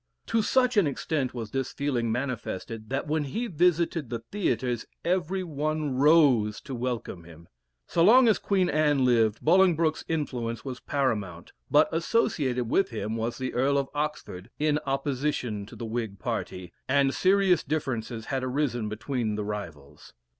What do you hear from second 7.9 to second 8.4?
long as